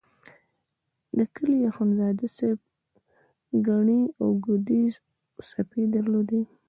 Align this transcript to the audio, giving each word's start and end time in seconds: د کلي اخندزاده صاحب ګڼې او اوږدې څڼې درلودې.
د 1.17 1.19
کلي 1.35 1.59
اخندزاده 1.71 2.27
صاحب 2.37 2.59
ګڼې 3.67 4.01
او 4.21 4.27
اوږدې 4.31 4.81
څڼې 5.47 5.83
درلودې. 5.95 6.41